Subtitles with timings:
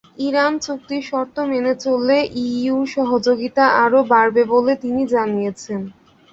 [0.19, 5.81] Iran চুক্তির শর্ত মেনে চললে ইইউর সহযোগিতা আরও বাড়বে বলে তিনি জানিয়েছেন।